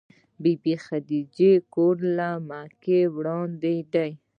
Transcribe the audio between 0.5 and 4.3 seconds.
بي خدېجې کور له مکې نه وړاندې دی.